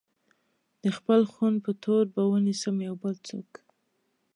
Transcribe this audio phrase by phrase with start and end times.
[0.81, 3.49] د خپل خون په تور به ونيسم يو بل څوک